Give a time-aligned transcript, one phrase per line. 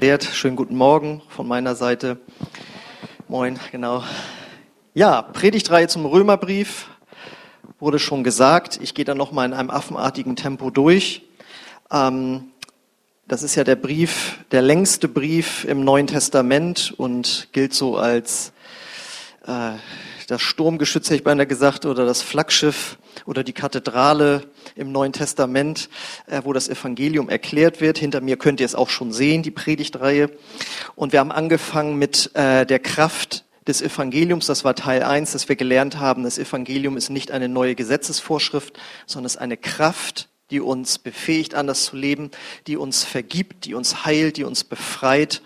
[0.00, 2.18] Wert, schönen guten Morgen von meiner Seite.
[3.26, 4.04] Moin, genau.
[4.94, 6.86] Ja, Predigtreihe zum Römerbrief
[7.80, 8.78] wurde schon gesagt.
[8.80, 11.22] Ich gehe da noch mal in einem affenartigen Tempo durch.
[11.90, 12.52] Ähm,
[13.26, 18.52] das ist ja der Brief, der längste Brief im Neuen Testament und gilt so als
[19.48, 19.72] äh,
[20.28, 24.42] das Sturmgeschütz, hätte ich beinahe gesagt, oder das Flaggschiff oder die Kathedrale
[24.76, 25.88] im Neuen Testament,
[26.26, 27.96] äh, wo das Evangelium erklärt wird.
[27.96, 30.30] Hinter mir könnt ihr es auch schon sehen, die Predigtreihe.
[30.94, 34.44] Und wir haben angefangen mit äh, der Kraft des Evangeliums.
[34.44, 38.78] Das war Teil eins, dass wir gelernt haben, das Evangelium ist nicht eine neue Gesetzesvorschrift,
[39.06, 42.30] sondern es ist eine Kraft, die uns befähigt, anders zu leben,
[42.66, 45.40] die uns vergibt, die uns heilt, die uns befreit.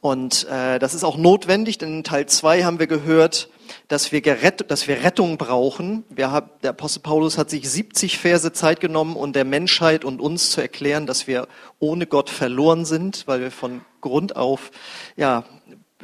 [0.00, 3.50] Und äh, das ist auch notwendig, denn in Teil zwei haben wir gehört,
[3.88, 6.04] dass wir, gerett, dass wir Rettung brauchen.
[6.08, 10.20] Wir haben, der Apostel Paulus hat sich 70 Verse Zeit genommen, um der Menschheit und
[10.20, 11.46] uns zu erklären, dass wir
[11.78, 14.70] ohne Gott verloren sind, weil wir von Grund auf
[15.16, 15.44] ja,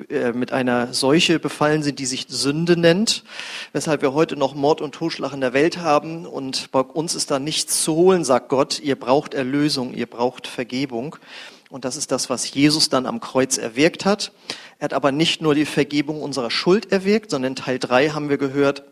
[0.08, 3.24] äh, mit einer Seuche befallen sind, die sich Sünde nennt,
[3.72, 7.30] weshalb wir heute noch Mord und Totschlag in der Welt haben und bei uns ist
[7.30, 8.80] da nichts zu holen, sagt Gott.
[8.80, 11.16] Ihr braucht Erlösung, ihr braucht Vergebung.
[11.68, 14.32] Und das ist das, was Jesus dann am Kreuz erwirkt hat.
[14.82, 18.28] Er hat aber nicht nur die Vergebung unserer Schuld erwirkt, sondern in Teil drei haben
[18.28, 18.82] wir gehört,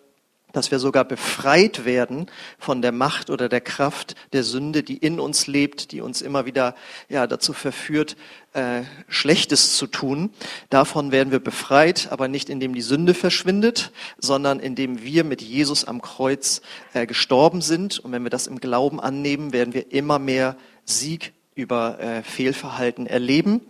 [0.53, 5.19] dass wir sogar befreit werden von der Macht oder der Kraft der Sünde, die in
[5.19, 6.77] uns lebt, die uns immer wieder
[7.09, 8.17] ja, dazu verführt,
[8.53, 10.31] äh, Schlechtes zu tun.
[10.69, 15.85] Davon werden wir befreit, aber nicht indem die Sünde verschwindet, sondern indem wir mit Jesus
[15.85, 16.63] am Kreuz
[16.95, 17.99] äh, gestorben sind.
[17.99, 23.09] Und wenn wir das im Glauben annehmen, werden wir immer mehr Sieg über äh, Fehlverhalten
[23.09, 23.63] erleben.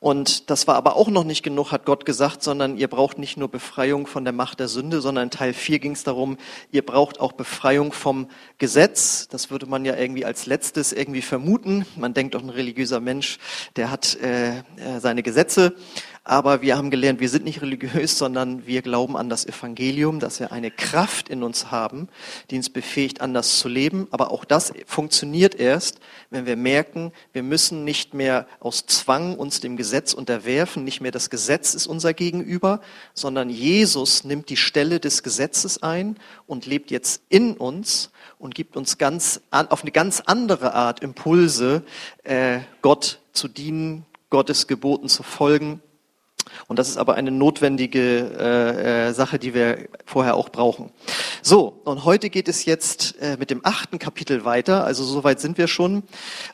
[0.00, 3.36] Und das war aber auch noch nicht genug, hat Gott gesagt, sondern ihr braucht nicht
[3.36, 6.38] nur Befreiung von der Macht der Sünde, sondern in Teil 4 ging es darum,
[6.72, 9.28] ihr braucht auch Befreiung vom Gesetz.
[9.28, 11.84] Das würde man ja irgendwie als letztes irgendwie vermuten.
[11.96, 13.38] Man denkt doch, ein religiöser Mensch,
[13.76, 14.62] der hat äh, äh
[15.00, 15.74] seine Gesetze.
[16.30, 20.38] Aber wir haben gelernt, wir sind nicht religiös, sondern wir glauben an das Evangelium, dass
[20.38, 22.08] wir eine Kraft in uns haben,
[22.50, 24.06] die uns befähigt, anders zu leben.
[24.12, 25.98] Aber auch das funktioniert erst,
[26.30, 31.10] wenn wir merken, wir müssen nicht mehr aus Zwang uns dem Gesetz unterwerfen, nicht mehr
[31.10, 32.80] das Gesetz ist unser Gegenüber,
[33.12, 36.16] sondern Jesus nimmt die Stelle des Gesetzes ein
[36.46, 41.82] und lebt jetzt in uns und gibt uns ganz auf eine ganz andere Art Impulse,
[42.22, 45.82] äh, Gott zu dienen, Gottes Geboten zu folgen
[46.68, 50.90] und das ist aber eine notwendige äh, äh, Sache, die wir vorher auch brauchen.
[51.42, 54.84] So, und heute geht es jetzt äh, mit dem achten Kapitel weiter.
[54.84, 56.02] Also soweit sind wir schon.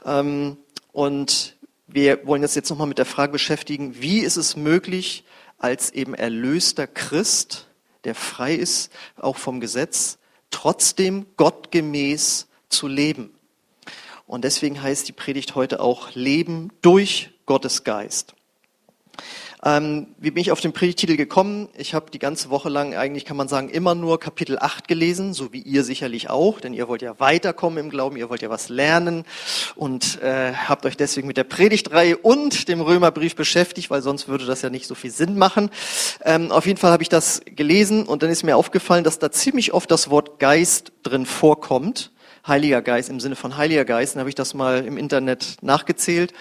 [0.04, 0.56] Ähm,
[0.92, 5.24] und wir wollen uns jetzt nochmal mit der Frage beschäftigen, wie ist es möglich,
[5.58, 7.68] als eben erlöster Christ,
[8.04, 10.18] der frei ist, auch vom Gesetz,
[10.50, 13.30] trotzdem gottgemäß zu leben.
[14.26, 18.34] Und deswegen heißt die Predigt heute auch Leben durch Gottes Geist.
[19.66, 21.68] Ähm, wie bin ich auf den Predigtitel gekommen?
[21.76, 25.34] Ich habe die ganze Woche lang eigentlich, kann man sagen, immer nur Kapitel 8 gelesen,
[25.34, 28.48] so wie ihr sicherlich auch, denn ihr wollt ja weiterkommen im Glauben, ihr wollt ja
[28.48, 29.24] was lernen
[29.74, 34.46] und äh, habt euch deswegen mit der Predigtreihe und dem Römerbrief beschäftigt, weil sonst würde
[34.46, 35.70] das ja nicht so viel Sinn machen.
[36.22, 39.32] Ähm, auf jeden Fall habe ich das gelesen und dann ist mir aufgefallen, dass da
[39.32, 42.12] ziemlich oft das Wort Geist drin vorkommt.
[42.46, 44.14] Heiliger Geist im Sinne von Heiliger Geist.
[44.14, 46.32] Dann habe ich das mal im Internet nachgezählt.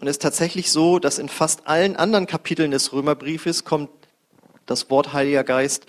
[0.00, 3.90] Und es ist tatsächlich so, dass in fast allen anderen Kapiteln des Römerbriefes kommt
[4.66, 5.86] das Wort Heiliger Geist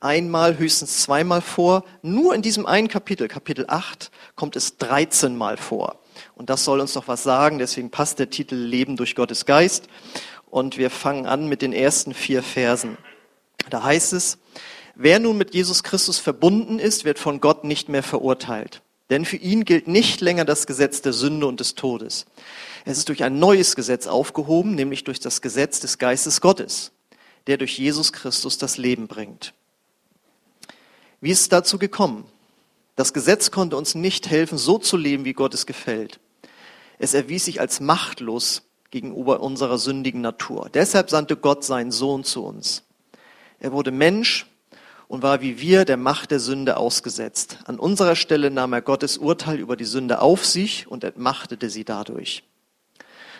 [0.00, 1.84] einmal, höchstens zweimal vor.
[2.02, 5.98] Nur in diesem einen Kapitel, Kapitel 8, kommt es 13 Mal vor.
[6.34, 7.58] Und das soll uns doch was sagen.
[7.58, 9.88] Deswegen passt der Titel Leben durch Gottes Geist.
[10.46, 12.96] Und wir fangen an mit den ersten vier Versen.
[13.70, 14.38] Da heißt es,
[14.94, 18.82] wer nun mit Jesus Christus verbunden ist, wird von Gott nicht mehr verurteilt.
[19.10, 22.26] Denn für ihn gilt nicht länger das Gesetz der Sünde und des Todes.
[22.84, 26.92] Es ist durch ein neues Gesetz aufgehoben, nämlich durch das Gesetz des Geistes Gottes,
[27.46, 29.54] der durch Jesus Christus das Leben bringt.
[31.20, 32.26] Wie ist es dazu gekommen?
[32.96, 36.20] Das Gesetz konnte uns nicht helfen, so zu leben, wie Gott es gefällt.
[36.98, 40.68] Es erwies sich als machtlos gegenüber unserer sündigen Natur.
[40.72, 42.82] Deshalb sandte Gott seinen Sohn zu uns.
[43.60, 44.46] Er wurde Mensch
[45.08, 47.58] und war wie wir der Macht der Sünde ausgesetzt.
[47.64, 51.84] An unserer Stelle nahm er Gottes Urteil über die Sünde auf sich und entmachtete sie
[51.84, 52.44] dadurch.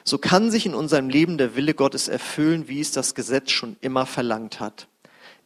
[0.02, 3.76] So kann sich in unserem Leben der Wille Gottes erfüllen, wie es das Gesetz schon
[3.82, 4.88] immer verlangt hat.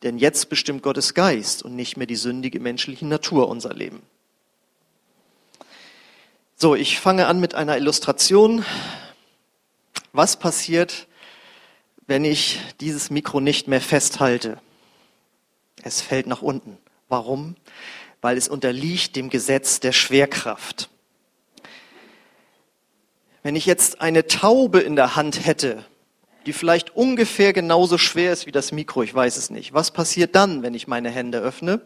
[0.04, 4.00] Denn jetzt bestimmt Gottes Geist und nicht mehr die sündige menschliche Natur unser Leben.
[6.56, 8.64] So, ich fange an mit einer Illustration.
[10.12, 11.08] Was passiert,
[12.06, 14.60] wenn ich dieses Mikro nicht mehr festhalte?
[15.82, 16.78] Es fällt nach unten.
[17.08, 17.56] Warum?
[18.20, 20.88] Weil es unterliegt dem Gesetz der Schwerkraft.
[23.42, 25.84] Wenn ich jetzt eine Taube in der Hand hätte,
[26.46, 29.74] die vielleicht ungefähr genauso schwer ist wie das Mikro, ich weiß es nicht.
[29.74, 31.80] Was passiert dann, wenn ich meine Hände öffne?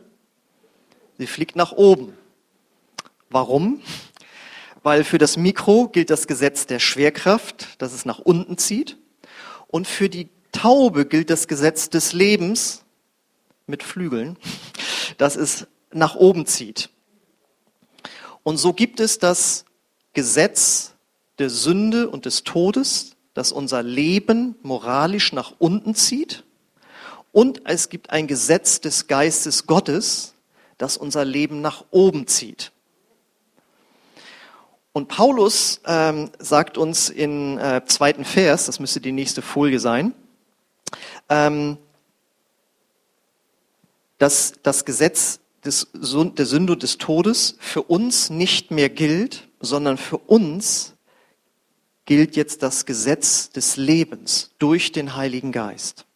[1.19, 2.17] Sie fliegt nach oben.
[3.31, 3.81] Warum?
[4.83, 8.99] Weil für das Mikro gilt das Gesetz der Schwerkraft, dass es nach unten zieht.
[9.67, 12.86] Und für die Taube gilt das Gesetz des Lebens
[13.67, 14.37] mit Flügeln,
[15.19, 16.91] dass es nach oben zieht.
[18.43, 19.65] Und so gibt es das
[20.13, 20.95] Gesetz
[21.39, 26.45] der Sünde und des Todes, das unser Leben moralisch nach unten zieht.
[27.33, 30.35] Und es gibt ein Gesetz des Geistes Gottes,
[30.79, 32.73] das unser Leben nach oben zieht.
[34.93, 40.15] Und Paulus ähm, sagt uns in äh, zweiten Vers, das müsste die nächste Folie sein,
[41.29, 41.77] ähm,
[44.19, 50.19] dass das Gesetz des, der Sünde des Todes für uns nicht mehr gilt, sondern für
[50.19, 50.95] uns
[52.05, 56.07] gilt jetzt das Gesetz des Lebens durch den Heiligen Geist.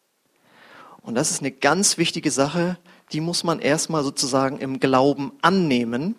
[1.02, 2.78] Und das ist eine ganz wichtige Sache,
[3.12, 6.14] die muss man erstmal sozusagen im Glauben annehmen.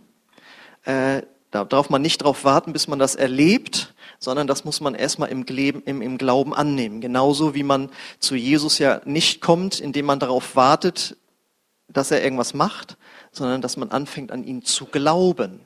[0.83, 4.95] Äh, da darf man nicht darauf warten, bis man das erlebt, sondern das muss man
[4.95, 7.01] erstmal im, im, im Glauben annehmen.
[7.01, 7.89] Genauso wie man
[8.19, 11.17] zu Jesus ja nicht kommt, indem man darauf wartet,
[11.93, 12.97] dass er irgendwas macht,
[13.31, 15.61] sondern dass man anfängt an ihn zu glauben.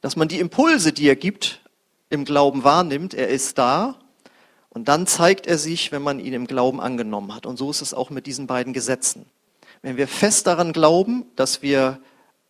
[0.00, 1.60] Dass man die Impulse, die er gibt,
[2.10, 3.96] im Glauben wahrnimmt, er ist da
[4.76, 7.46] und dann zeigt er sich, wenn man ihn im Glauben angenommen hat.
[7.46, 9.26] Und so ist es auch mit diesen beiden Gesetzen.
[9.82, 11.98] Wenn wir fest daran glauben, dass wir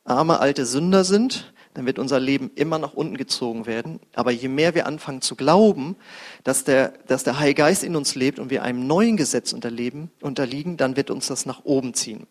[0.05, 4.01] arme alte Sünder sind, dann wird unser Leben immer nach unten gezogen werden.
[4.15, 5.95] Aber je mehr wir anfangen zu glauben,
[6.43, 10.11] dass der, dass der Heilige Geist in uns lebt und wir einem neuen Gesetz unterleben,
[10.21, 12.27] unterliegen, dann wird uns das nach oben ziehen.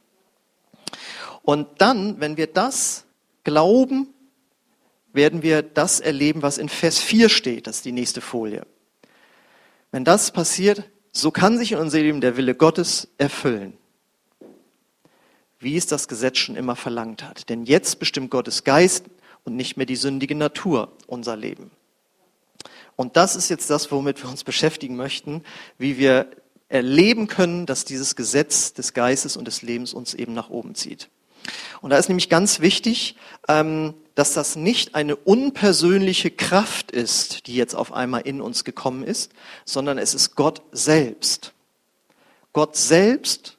[1.45, 3.05] Und dann, wenn wir das
[3.43, 4.07] glauben,
[5.13, 7.67] werden wir das erleben, was in Vers 4 steht.
[7.67, 8.65] Das ist die nächste Folie.
[9.91, 10.83] Wenn das passiert,
[11.13, 13.77] so kann sich in unserem Leben der Wille Gottes erfüllen
[15.65, 17.49] wie es das Gesetz schon immer verlangt hat.
[17.49, 19.05] Denn jetzt bestimmt Gottes Geist
[19.43, 21.71] und nicht mehr die sündige Natur unser Leben.
[22.95, 25.43] Und das ist jetzt das, womit wir uns beschäftigen möchten,
[25.77, 26.29] wie wir
[26.69, 31.09] erleben können, dass dieses Gesetz des Geistes und des Lebens uns eben nach oben zieht.
[31.81, 33.15] Und da ist nämlich ganz wichtig,
[33.47, 39.03] ähm, dass das nicht eine unpersönliche Kraft ist, die jetzt auf einmal in uns gekommen
[39.03, 39.31] ist,
[39.65, 41.53] sondern es ist Gott selbst.
[42.53, 43.57] Gott selbst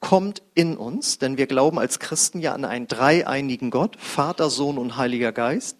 [0.00, 4.76] kommt in uns, denn wir glauben als Christen ja an einen dreieinigen Gott, Vater, Sohn
[4.76, 5.76] und Heiliger Geist.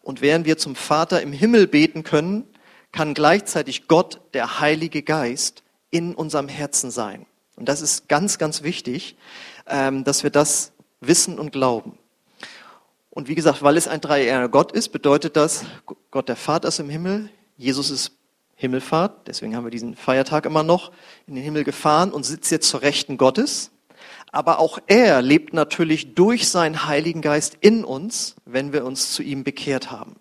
[0.00, 2.44] Und während wir zum Vater im Himmel beten können,
[2.92, 7.26] kann gleichzeitig Gott, der Heilige Geist, in unserem Herzen sein.
[7.56, 9.16] Und das ist ganz, ganz wichtig,
[9.66, 11.98] ähm, dass wir das wissen und glauben.
[13.10, 15.64] Und wie gesagt, weil es ein dreieiniger Gott ist, bedeutet das,
[16.10, 18.12] Gott der Vater ist im Himmel, Jesus ist
[18.54, 20.92] Himmelfahrt, deswegen haben wir diesen Feiertag immer noch,
[21.26, 23.70] in den Himmel gefahren und sitzt jetzt zur Rechten Gottes.
[24.30, 29.22] Aber auch er lebt natürlich durch seinen Heiligen Geist in uns, wenn wir uns zu
[29.22, 30.16] ihm bekehrt haben.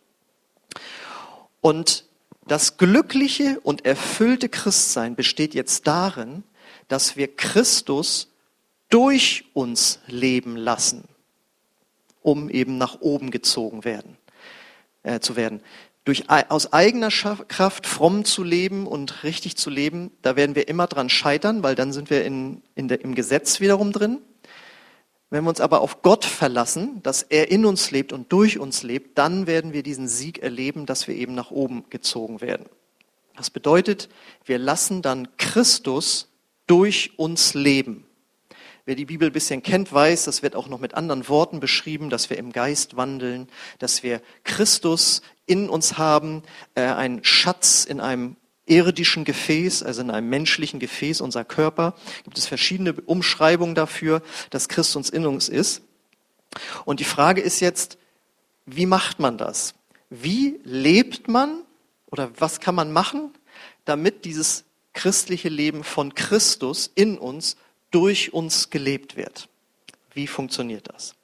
[1.61, 2.05] Und
[2.47, 6.43] das glückliche und erfüllte Christsein besteht jetzt darin,
[6.87, 8.29] dass wir Christus
[8.89, 11.05] durch uns leben lassen,
[12.21, 14.17] um eben nach oben gezogen werden,
[15.03, 15.61] äh, zu werden
[16.07, 20.87] durch, aus eigener Kraft fromm zu leben und richtig zu leben, da werden wir immer
[20.87, 24.19] dran scheitern, weil dann sind wir in, in der, im Gesetz wiederum drin.
[25.29, 28.83] Wenn wir uns aber auf Gott verlassen, dass er in uns lebt und durch uns
[28.83, 32.67] lebt, dann werden wir diesen Sieg erleben, dass wir eben nach oben gezogen werden.
[33.35, 34.07] Das bedeutet,
[34.45, 36.29] wir lassen dann Christus
[36.67, 38.06] durch uns leben.
[38.87, 42.09] Wer die Bibel ein bisschen kennt, weiß, das wird auch noch mit anderen Worten beschrieben,
[42.09, 46.41] dass wir im Geist wandeln, dass wir Christus in uns haben,
[46.73, 51.95] äh, einen Schatz in einem irdischen Gefäß, also in einem menschlichen Gefäß, unser Körper.
[52.23, 55.81] Gibt es verschiedene Umschreibungen dafür, dass Christus in uns ist.
[56.85, 57.97] Und die Frage ist jetzt,
[58.65, 59.73] wie macht man das?
[60.09, 61.63] Wie lebt man
[62.09, 63.33] oder was kann man machen,
[63.83, 64.63] damit dieses
[64.93, 67.57] christliche Leben von Christus in uns
[67.91, 69.49] durch uns gelebt wird.
[70.13, 71.15] Wie funktioniert das?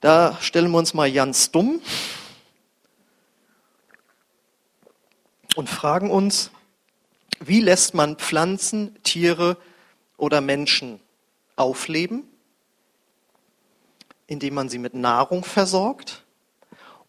[0.00, 1.80] Da stellen wir uns mal ganz dumm
[5.56, 6.52] und fragen uns,
[7.40, 9.56] wie lässt man Pflanzen, Tiere
[10.16, 11.00] oder Menschen
[11.56, 12.24] aufleben?
[14.26, 16.24] Indem man sie mit Nahrung versorgt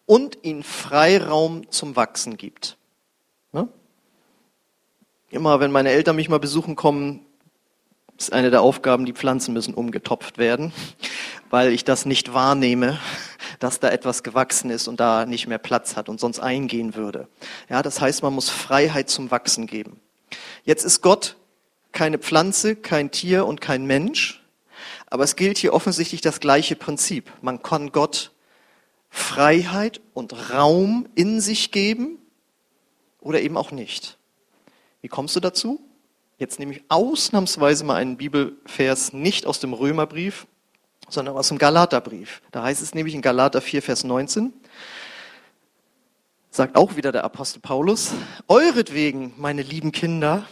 [0.06, 2.76] und ihnen Freiraum zum Wachsen gibt.
[3.52, 3.68] Ne?
[5.30, 7.24] Immer wenn meine Eltern mich mal besuchen kommen,
[8.20, 10.74] Das ist eine der Aufgaben, die Pflanzen müssen umgetopft werden,
[11.48, 13.00] weil ich das nicht wahrnehme,
[13.60, 17.28] dass da etwas gewachsen ist und da nicht mehr Platz hat und sonst eingehen würde.
[17.70, 20.02] Ja, das heißt, man muss Freiheit zum Wachsen geben.
[20.64, 21.36] Jetzt ist Gott
[21.92, 24.44] keine Pflanze, kein Tier und kein Mensch,
[25.06, 27.32] aber es gilt hier offensichtlich das gleiche Prinzip.
[27.40, 28.32] Man kann Gott
[29.08, 32.18] Freiheit und Raum in sich geben
[33.18, 34.18] oder eben auch nicht.
[35.00, 35.80] Wie kommst du dazu?
[36.40, 40.46] Jetzt nehme ich ausnahmsweise mal einen Bibelvers nicht aus dem Römerbrief,
[41.06, 42.40] sondern aus dem Galaterbrief.
[42.50, 44.50] Da heißt es nämlich in Galater 4, Vers 19,
[46.50, 48.12] sagt auch wieder der Apostel Paulus,
[48.48, 50.46] euretwegen, meine lieben Kinder,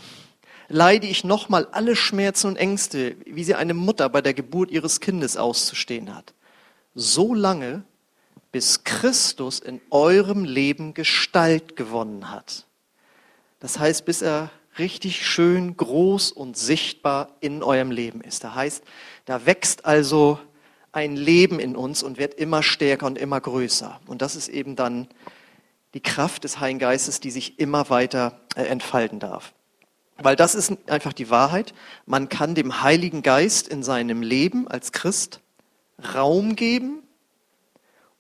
[0.68, 5.00] leide ich nochmal alle Schmerzen und Ängste, wie sie eine Mutter bei der Geburt ihres
[5.00, 6.34] Kindes auszustehen hat.
[6.94, 7.82] So lange,
[8.52, 12.66] bis Christus in eurem Leben Gestalt gewonnen hat.
[13.58, 18.44] Das heißt, bis er richtig schön groß und sichtbar in eurem Leben ist.
[18.44, 18.82] Da heißt,
[19.24, 20.38] da wächst also
[20.92, 24.00] ein Leben in uns und wird immer stärker und immer größer.
[24.06, 25.08] Und das ist eben dann
[25.94, 29.52] die Kraft des Heiligen Geistes, die sich immer weiter äh, entfalten darf.
[30.16, 31.74] Weil das ist einfach die Wahrheit.
[32.04, 35.40] Man kann dem Heiligen Geist in seinem Leben als Christ
[36.14, 37.02] Raum geben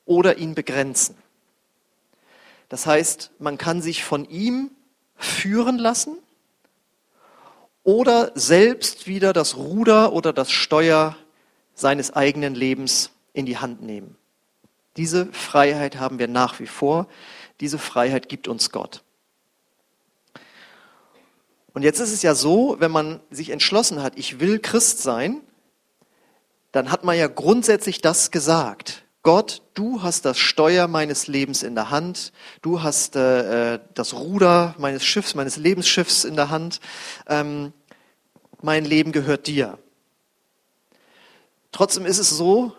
[0.04, 1.16] oder ihn begrenzen.
[2.68, 4.70] Das heißt, man kann sich von ihm
[5.16, 6.18] führen lassen
[7.88, 11.16] oder selbst wieder das Ruder oder das Steuer
[11.74, 14.14] seines eigenen Lebens in die Hand nehmen.
[14.98, 17.08] Diese Freiheit haben wir nach wie vor.
[17.60, 19.02] Diese Freiheit gibt uns Gott.
[21.72, 25.40] Und jetzt ist es ja so, wenn man sich entschlossen hat, ich will Christ sein,
[26.72, 29.04] dann hat man ja grundsätzlich das gesagt.
[29.22, 34.12] Gott, du hast das Steuer meines Lebens in der Hand, du hast äh, äh das
[34.12, 36.80] Ruder meines Schiffs, meines Lebensschiffs in der Hand.
[37.26, 37.72] Ähm,
[38.62, 39.78] mein Leben gehört dir.
[41.72, 42.72] Trotzdem ist es so,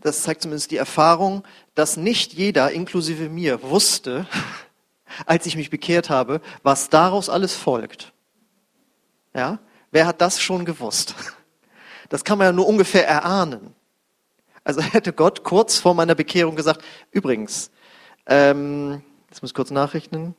[0.00, 4.26] das zeigt zumindest die Erfahrung, dass nicht jeder, inklusive mir, wusste,
[5.26, 8.12] als ich mich bekehrt habe, was daraus alles folgt.
[9.34, 9.58] Ja?
[9.90, 11.14] Wer hat das schon gewusst?
[12.08, 13.74] Das kann man ja nur ungefähr erahnen.
[14.64, 17.70] Also hätte Gott kurz vor meiner Bekehrung gesagt, übrigens,
[18.26, 20.34] ähm, jetzt muss ich kurz nachrechnen,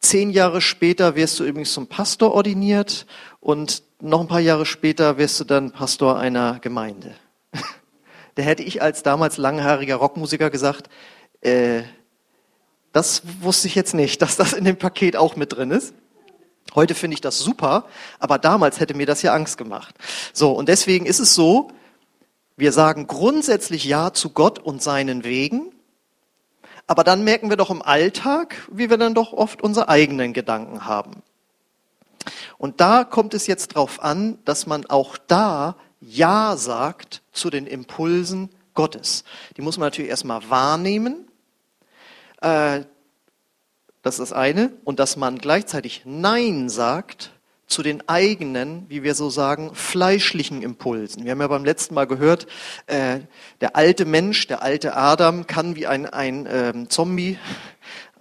[0.00, 3.06] zehn Jahre später wirst du übrigens zum Pastor ordiniert
[3.38, 7.14] und noch ein paar Jahre später wirst du dann Pastor einer Gemeinde.
[8.34, 10.88] Da hätte ich als damals langhaariger Rockmusiker gesagt,
[11.42, 11.82] äh,
[12.90, 15.94] das wusste ich jetzt nicht, dass das in dem Paket auch mit drin ist.
[16.74, 17.84] Heute finde ich das super,
[18.18, 19.94] aber damals hätte mir das ja Angst gemacht.
[20.32, 21.68] So, und deswegen ist es so,
[22.56, 25.74] wir sagen grundsätzlich Ja zu Gott und seinen Wegen,
[26.86, 30.86] aber dann merken wir doch im Alltag, wie wir dann doch oft unsere eigenen Gedanken
[30.86, 31.22] haben.
[32.58, 37.66] Und da kommt es jetzt darauf an, dass man auch da Ja sagt zu den
[37.66, 39.24] Impulsen Gottes.
[39.56, 41.28] Die muss man natürlich erstmal wahrnehmen.
[42.40, 42.82] Äh,
[44.02, 44.72] das ist das eine.
[44.84, 47.32] Und dass man gleichzeitig Nein sagt
[47.72, 51.24] zu den eigenen, wie wir so sagen, fleischlichen Impulsen.
[51.24, 52.46] Wir haben ja beim letzten Mal gehört,
[52.86, 53.20] äh,
[53.60, 57.38] der alte Mensch, der alte Adam kann wie ein, ein ähm, Zombie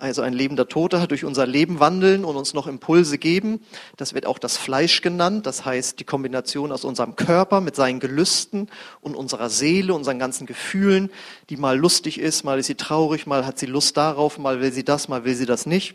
[0.02, 3.64] also ein lebender Toter, durch unser Leben wandeln und uns noch Impulse geben.
[3.98, 5.46] Das wird auch das Fleisch genannt.
[5.46, 8.68] Das heißt, die Kombination aus unserem Körper mit seinen Gelüsten
[9.02, 11.12] und unserer Seele, unseren ganzen Gefühlen,
[11.50, 14.74] die mal lustig ist, mal ist sie traurig, mal hat sie Lust darauf, mal will
[14.74, 15.94] sie das, mal will sie das nicht.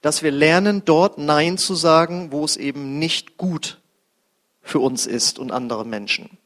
[0.00, 3.80] Dass wir lernen, dort Nein zu sagen, wo es eben nicht gut
[4.62, 6.38] für uns ist und andere Menschen.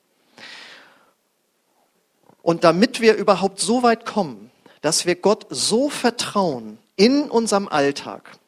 [2.40, 4.47] Und damit wir überhaupt so weit kommen,
[4.80, 8.38] dass wir Gott so vertrauen in unserem Alltag,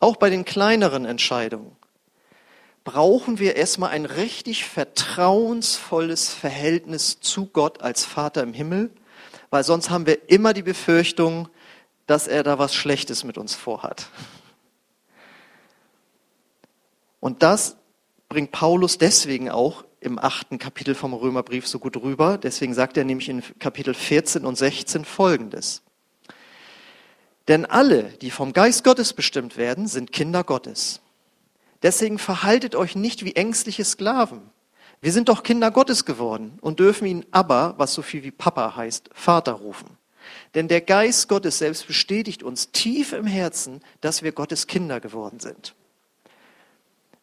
[0.00, 1.76] auch bei den kleineren Entscheidungen,
[2.84, 8.90] brauchen wir erstmal ein richtig vertrauensvolles Verhältnis zu Gott als Vater im Himmel,
[9.50, 11.48] weil sonst haben wir immer die Befürchtung,
[12.06, 14.06] dass er da was Schlechtes mit uns vorhat.
[17.18, 17.76] Und das
[18.28, 22.38] bringt Paulus deswegen auch im achten Kapitel vom Römerbrief so gut rüber.
[22.38, 25.82] Deswegen sagt er nämlich in Kapitel 14 und 16 Folgendes.
[27.48, 31.00] Denn alle, die vom Geist Gottes bestimmt werden, sind Kinder Gottes.
[31.82, 34.50] Deswegen verhaltet euch nicht wie ängstliche Sklaven.
[35.00, 38.74] Wir sind doch Kinder Gottes geworden und dürfen ihn aber, was so viel wie Papa
[38.76, 39.98] heißt, Vater rufen.
[40.54, 45.38] Denn der Geist Gottes selbst bestätigt uns tief im Herzen, dass wir Gottes Kinder geworden
[45.38, 45.74] sind.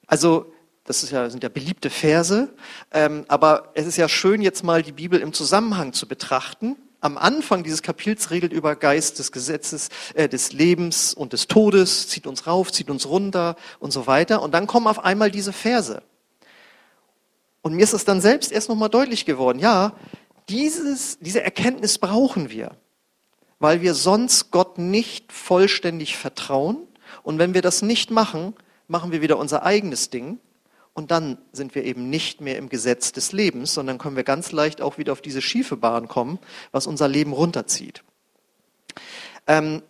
[0.08, 0.53] Also
[0.86, 2.50] das ja, sind ja beliebte Verse.
[2.92, 6.76] Ähm, aber es ist ja schön, jetzt mal die Bibel im Zusammenhang zu betrachten.
[7.00, 12.08] Am Anfang dieses Kapitels redet über Geist des Gesetzes, äh, des Lebens und des Todes,
[12.08, 14.42] zieht uns rauf, zieht uns runter und so weiter.
[14.42, 16.02] Und dann kommen auf einmal diese Verse.
[17.62, 19.94] Und mir ist es dann selbst erst nochmal deutlich geworden, ja,
[20.50, 22.76] dieses, diese Erkenntnis brauchen wir,
[23.60, 26.86] weil wir sonst Gott nicht vollständig vertrauen.
[27.24, 28.54] Und wenn wir das nicht machen,
[28.90, 30.40] machen wir wieder unser eigenes Ding.
[30.94, 34.52] Und dann sind wir eben nicht mehr im Gesetz des Lebens, sondern können wir ganz
[34.52, 36.38] leicht auch wieder auf diese schiefe Bahn kommen,
[36.72, 38.04] was unser Leben runterzieht.
[39.48, 39.82] Ähm,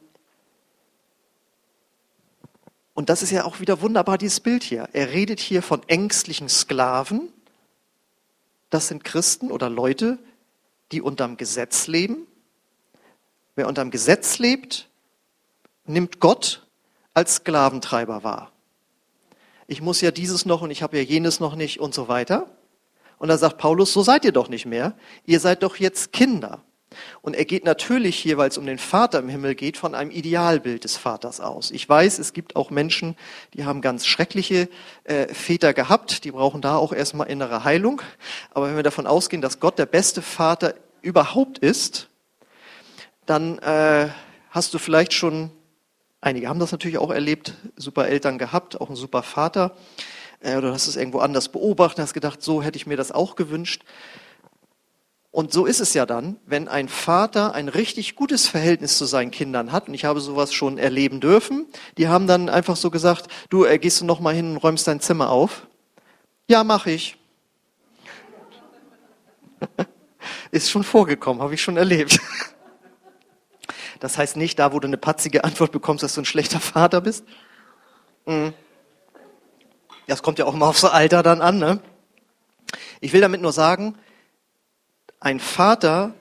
[2.94, 4.88] und das ist ja auch wieder wunderbar, dieses Bild hier.
[4.94, 7.34] Er redet hier von ängstlichen Sklaven.
[8.70, 10.20] Das sind Christen oder Leute,
[10.94, 12.28] die unterm Gesetz leben.
[13.56, 14.88] Wer unterm Gesetz lebt,
[15.86, 16.66] nimmt Gott
[17.14, 18.53] als Sklaventreiber wahr.
[19.67, 22.48] Ich muss ja dieses noch und ich habe ja jenes noch nicht und so weiter.
[23.17, 24.93] Und da sagt Paulus, so seid ihr doch nicht mehr.
[25.25, 26.62] Ihr seid doch jetzt Kinder.
[27.22, 30.12] Und er geht natürlich hier, weil es um den Vater im Himmel geht, von einem
[30.12, 31.72] Idealbild des Vaters aus.
[31.72, 33.15] Ich weiß, es gibt auch Menschen,
[33.53, 34.70] die haben ganz schreckliche
[35.03, 38.01] äh, Väter gehabt, die brauchen da auch erstmal innere Heilung.
[38.51, 42.10] Aber wenn wir davon ausgehen, dass Gott der beste Vater überhaupt ist,
[43.25, 44.10] dann äh,
[44.50, 45.51] hast du vielleicht schon,
[46.24, 49.75] einige haben das natürlich auch erlebt, super Eltern gehabt, auch ein super Vater.
[50.39, 53.36] Äh, oder hast es irgendwo anders beobachtet, hast gedacht, so hätte ich mir das auch
[53.36, 53.84] gewünscht.
[55.32, 59.32] Und so ist es ja dann, wenn ein Vater ein richtig gutes Verhältnis zu seinen
[59.32, 61.65] Kindern hat, und ich habe sowas schon erleben dürfen,
[61.98, 64.88] die haben dann einfach so gesagt, du äh, gehst du noch mal hin und räumst
[64.88, 65.68] dein Zimmer auf?
[66.48, 67.18] Ja, mache ich.
[70.51, 72.20] ist schon vorgekommen, habe ich schon erlebt.
[74.00, 77.02] Das heißt nicht, da wo du eine patzige Antwort bekommst, dass du ein schlechter Vater
[77.02, 77.26] bist.
[78.26, 78.54] Mhm.
[80.08, 81.58] Das kommt ja auch mal aufs Alter dann an.
[81.58, 81.80] Ne?
[83.00, 83.98] Ich will damit nur sagen,
[85.20, 86.14] ein Vater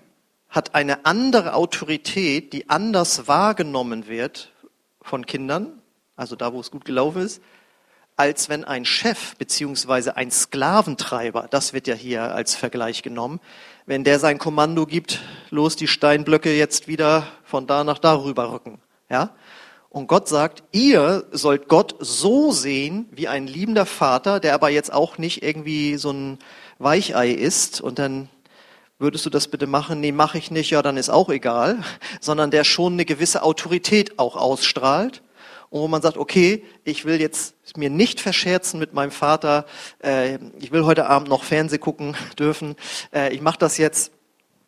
[0.48, 4.52] hat eine andere Autorität, die anders wahrgenommen wird
[5.00, 5.80] von Kindern,
[6.14, 7.42] also da, wo es gut gelaufen ist,
[8.16, 13.40] als wenn ein Chef beziehungsweise ein Sklaventreiber, das wird ja hier als Vergleich genommen,
[13.86, 15.20] wenn der sein Kommando gibt,
[15.50, 18.78] los die Steinblöcke jetzt wieder von da nach da rüberrücken,
[19.10, 19.30] ja?
[19.88, 24.90] Und Gott sagt, ihr sollt Gott so sehen wie ein liebender Vater, der aber jetzt
[24.90, 26.38] auch nicht irgendwie so ein
[26.78, 28.30] Weichei ist und dann
[28.98, 30.00] würdest du das bitte machen?
[30.00, 31.84] Nee, mache ich nicht, ja, dann ist auch egal,
[32.20, 35.22] sondern der schon eine gewisse Autorität auch ausstrahlt
[35.72, 39.66] und wo man sagt, okay, ich will jetzt mir nicht verscherzen mit meinem Vater,
[40.04, 42.76] äh, ich will heute Abend noch Fernseh gucken dürfen,
[43.12, 44.12] äh, ich mache das jetzt.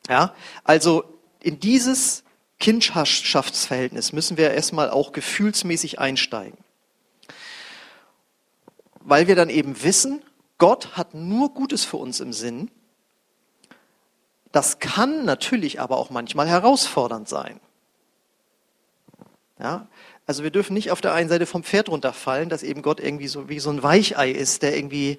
[0.08, 1.04] Ja, also
[1.40, 2.24] in dieses
[2.58, 6.58] Kindschaftsverhältnis müssen wir erstmal auch gefühlsmäßig einsteigen.
[9.00, 10.22] Weil wir dann eben wissen,
[10.58, 12.70] Gott hat nur Gutes für uns im Sinn
[14.54, 17.58] das kann natürlich aber auch manchmal herausfordernd sein.
[19.58, 19.88] Ja,
[20.26, 23.28] also wir dürfen nicht auf der einen Seite vom Pferd runterfallen, dass eben Gott irgendwie
[23.28, 25.18] so wie so ein Weichei ist, der irgendwie,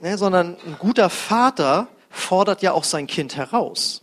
[0.00, 4.02] ne, sondern ein guter Vater fordert ja auch sein Kind heraus.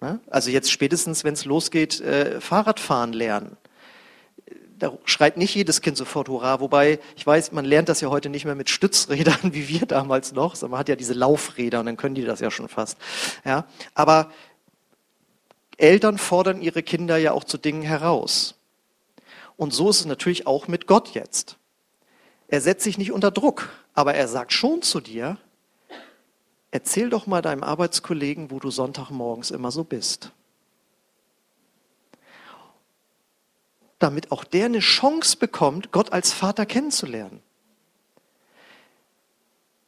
[0.00, 0.20] Ne?
[0.28, 3.56] Also jetzt spätestens, wenn es losgeht, äh, Fahrradfahren lernen
[4.80, 6.60] da schreit nicht jedes Kind sofort Hurra.
[6.60, 10.32] Wobei, ich weiß, man lernt das ja heute nicht mehr mit Stützrädern, wie wir damals
[10.32, 10.56] noch.
[10.56, 12.98] sondern Man hat ja diese Laufräder und dann können die das ja schon fast.
[13.44, 14.30] Ja, aber
[15.76, 18.56] Eltern fordern ihre Kinder ja auch zu Dingen heraus.
[19.60, 21.58] Und so ist es natürlich auch mit Gott jetzt.
[22.48, 25.36] Er setzt sich nicht unter Druck, aber er sagt schon zu dir,
[26.70, 30.32] erzähl doch mal deinem Arbeitskollegen, wo du Sonntagmorgens immer so bist.
[33.98, 37.42] damit auch der eine Chance bekommt, Gott als Vater kennenzulernen.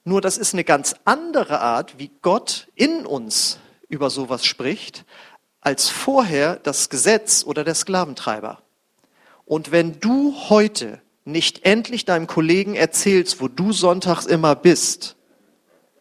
[0.04, 3.58] Nur das ist eine ganz andere Art, wie Gott in uns
[3.88, 5.06] über sowas spricht,
[5.62, 8.61] als vorher das Gesetz oder der Sklaventreiber.
[9.52, 15.14] Und wenn du heute nicht endlich deinem Kollegen erzählst, wo du sonntags immer bist,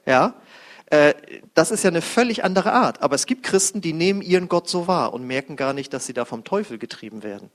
[0.05, 0.35] ja,
[0.85, 1.13] äh,
[1.53, 3.01] das ist ja eine völlig andere Art.
[3.01, 6.05] Aber es gibt Christen, die nehmen ihren Gott so wahr und merken gar nicht, dass
[6.05, 7.51] sie da vom Teufel getrieben werden.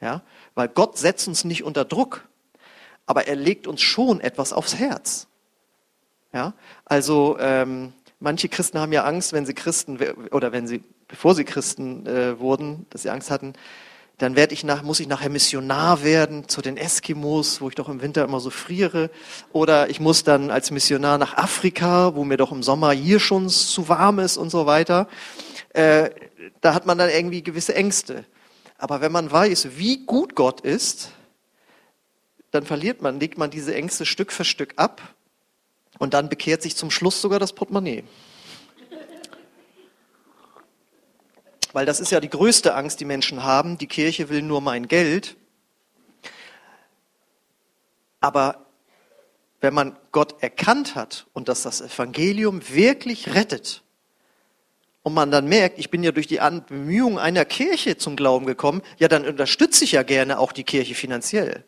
[0.00, 0.22] Ja?
[0.54, 2.28] Weil Gott setzt uns nicht unter Druck,
[3.06, 5.26] aber er legt uns schon etwas aufs Herz.
[6.32, 6.54] Ja?
[6.84, 9.98] Also ähm, manche Christen haben ja Angst, wenn sie Christen
[10.30, 13.54] oder wenn sie, bevor sie Christen äh, wurden, dass sie Angst hatten,
[14.18, 17.88] dann werde ich nach, muss ich nachher Missionar werden zu den Eskimos, wo ich doch
[17.88, 19.10] im Winter immer so friere.
[19.52, 23.48] Oder ich muss dann als Missionar nach Afrika, wo mir doch im Sommer hier schon
[23.48, 25.06] zu warm ist und so weiter.
[25.70, 26.10] Äh,
[26.60, 28.24] da hat man dann irgendwie gewisse Ängste.
[28.76, 31.12] Aber wenn man weiß, wie gut Gott ist,
[32.50, 35.14] dann verliert man, legt man diese Ängste Stück für Stück ab
[35.98, 38.02] und dann bekehrt sich zum Schluss sogar das Portemonnaie.
[41.72, 43.78] Weil das ist ja die größte Angst, die Menschen haben.
[43.78, 45.36] Die Kirche will nur mein Geld.
[48.20, 48.66] Aber
[49.60, 53.82] wenn man Gott erkannt hat und dass das Evangelium wirklich rettet,
[55.08, 58.82] und man dann merkt, ich bin ja durch die Bemühungen einer Kirche zum Glauben gekommen,
[58.98, 61.64] ja, dann unterstütze ich ja gerne auch die Kirche finanziell.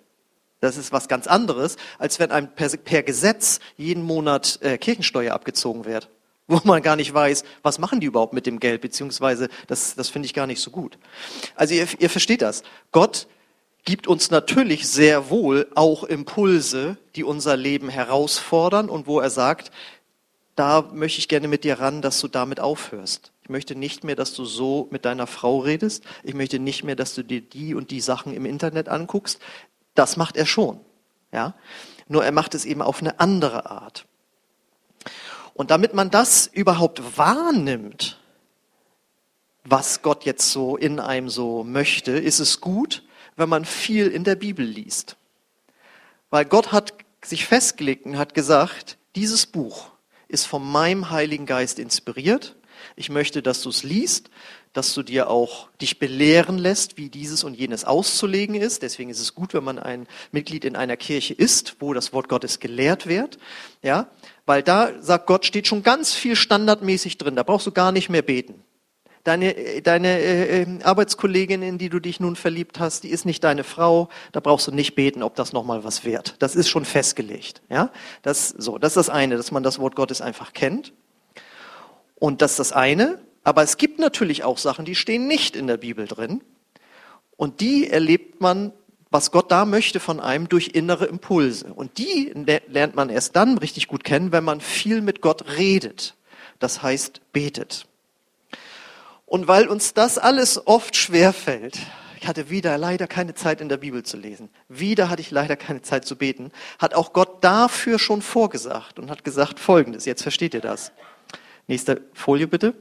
[0.60, 5.32] Das ist was ganz anderes, als wenn einem per, per Gesetz jeden Monat äh, Kirchensteuer
[5.32, 6.10] abgezogen wird,
[6.50, 10.08] wo man gar nicht weiß, was machen die überhaupt mit dem Geld, beziehungsweise das, das
[10.08, 10.98] finde ich gar nicht so gut.
[11.54, 12.62] Also ihr, ihr versteht das.
[12.92, 13.28] Gott
[13.84, 19.70] gibt uns natürlich sehr wohl auch Impulse, die unser Leben herausfordern und wo er sagt,
[20.56, 23.32] da möchte ich gerne mit dir ran, dass du damit aufhörst.
[23.42, 26.04] Ich möchte nicht mehr, dass du so mit deiner Frau redest.
[26.22, 29.40] Ich möchte nicht mehr, dass du dir die und die Sachen im Internet anguckst.
[29.94, 30.80] Das macht er schon.
[31.32, 31.54] Ja?
[32.08, 34.04] Nur er macht es eben auf eine andere Art.
[35.54, 38.18] Und damit man das überhaupt wahrnimmt,
[39.64, 43.02] was Gott jetzt so in einem so möchte, ist es gut,
[43.36, 45.16] wenn man viel in der Bibel liest.
[46.30, 49.90] Weil Gott hat sich festgelegt und hat gesagt, dieses Buch
[50.28, 52.56] ist von meinem Heiligen Geist inspiriert.
[52.96, 54.30] Ich möchte, dass du es liest,
[54.72, 58.83] dass du dir auch dich belehren lässt, wie dieses und jenes auszulegen ist.
[58.83, 62.28] Deswegen ist es gut, wenn man ein Mitglied in einer Kirche ist, wo das Wort
[62.28, 63.38] Gottes gelehrt wird.
[63.83, 64.09] Ja,
[64.46, 67.35] weil da sagt Gott, steht schon ganz viel standardmäßig drin.
[67.35, 68.62] Da brauchst du gar nicht mehr beten.
[69.24, 73.44] Deine, deine äh, ähm, Arbeitskollegin, in die du dich nun verliebt hast, die ist nicht
[73.44, 74.09] deine Frau.
[74.33, 76.37] Da brauchst du nicht beten, ob das nochmal was wird.
[76.38, 77.61] Das ist schon festgelegt.
[77.68, 77.90] Ja,
[78.22, 78.78] das so.
[78.78, 80.94] Das ist das eine, dass man das Wort Gottes einfach kennt.
[82.14, 83.18] Und das ist das eine.
[83.42, 86.42] Aber es gibt natürlich auch Sachen, die stehen nicht in der Bibel drin.
[87.37, 88.72] Und die erlebt man,
[89.11, 91.72] was Gott da möchte von einem durch innere Impulse.
[91.72, 92.33] Und die
[92.68, 96.14] lernt man erst dann richtig gut kennen, wenn man viel mit Gott redet.
[96.59, 97.87] Das heißt, betet.
[99.26, 101.79] Und weil uns das alles oft schwerfällt,
[102.20, 105.57] ich hatte wieder leider keine Zeit in der Bibel zu lesen, wieder hatte ich leider
[105.57, 110.22] keine Zeit zu beten, hat auch Gott dafür schon vorgesagt und hat gesagt Folgendes, jetzt
[110.22, 110.92] versteht ihr das.
[111.66, 112.74] Nächste Folie bitte.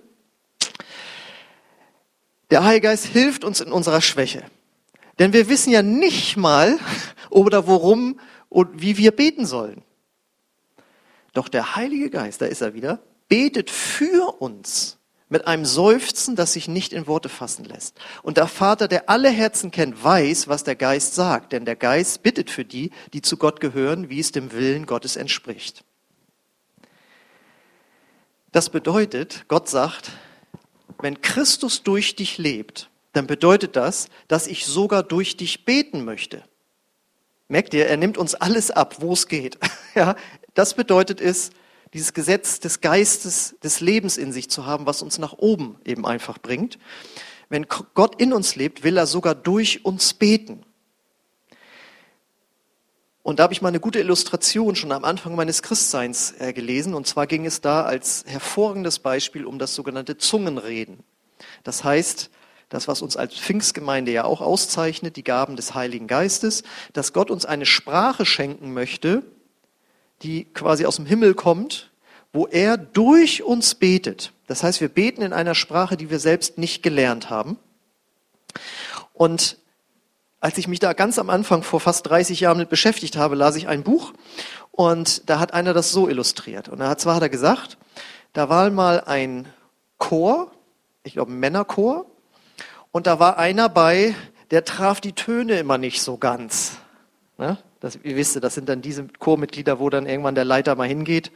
[2.50, 4.44] Der Heilige Geist hilft uns in unserer Schwäche.
[5.20, 6.80] Denn wir wissen ja nicht mal
[7.30, 9.84] oder worum und wie wir beten sollen.
[11.34, 14.98] Doch der Heilige Geist, da ist er wieder, betet für uns
[15.30, 18.00] mit einem Seufzen, das sich nicht in Worte fassen lässt.
[18.24, 22.24] Und der Vater, der alle Herzen kennt, weiß, was der Geist sagt, denn der Geist
[22.24, 25.84] bittet für die, die zu Gott gehören, wie es dem Willen Gottes entspricht.
[28.52, 30.12] Das bedeutet, Gott sagt,
[31.02, 36.44] wenn Christus durch dich lebt, dann bedeutet das, dass ich sogar durch dich beten möchte.
[37.48, 39.58] Merkt ihr, er nimmt uns alles ab, wo es geht.
[39.96, 40.16] Ja,
[40.54, 41.50] das bedeutet es,
[41.96, 46.06] dieses Gesetz des Geistes, des Lebens in sich zu haben, was uns nach oben eben
[46.06, 46.78] einfach bringt.
[47.50, 50.64] Wenn Gott in uns lebt, will er sogar durch uns beten.
[53.22, 56.94] Und da habe ich mal eine gute Illustration schon am Anfang meines Christseins äh, gelesen.
[56.94, 61.04] Und zwar ging es da als hervorragendes Beispiel um das sogenannte Zungenreden.
[61.64, 62.30] Das heißt,
[62.70, 67.32] das, was uns als Pfingstgemeinde ja auch auszeichnet, die Gaben des Heiligen Geistes, dass Gott
[67.32, 69.24] uns eine Sprache schenken möchte,
[70.22, 71.92] die quasi aus dem Himmel kommt,
[72.32, 74.34] wo er durch uns betet.
[74.48, 77.58] Das heißt, wir beten in einer Sprache, die wir selbst nicht gelernt haben.
[79.14, 79.58] Und
[80.40, 83.56] als ich mich da ganz am Anfang vor fast 30 Jahren mit beschäftigt habe, las
[83.56, 84.14] ich ein Buch
[84.72, 86.70] und da hat einer das so illustriert.
[86.70, 87.78] Und da hat zwar hat er gesagt,
[88.34, 89.48] da war mal ein
[89.98, 90.52] Chor,
[91.04, 92.06] ich glaube ein Männerchor,
[92.92, 94.16] und da war einer bei,
[94.52, 96.78] der traf die Töne immer nicht so ganz.
[97.38, 97.58] Ne?
[97.80, 101.32] Das, ihr wisst, das sind dann diese Chormitglieder, wo dann irgendwann der Leiter mal hingeht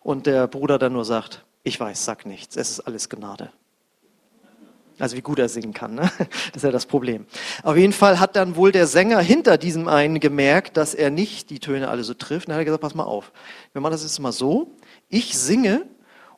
[0.00, 3.52] und der Bruder dann nur sagt, ich weiß, sag nichts, es ist alles Gnade.
[4.98, 6.10] Also wie gut er singen kann, ne?
[6.18, 7.26] das ist ja das Problem.
[7.62, 11.50] Auf jeden Fall hat dann wohl der Sänger hinter diesem einen gemerkt, dass er nicht
[11.50, 12.48] die Töne alle so trifft.
[12.48, 13.32] Dann hat er gesagt, pass mal auf,
[13.72, 14.76] wir machen das jetzt mal so,
[15.08, 15.86] ich singe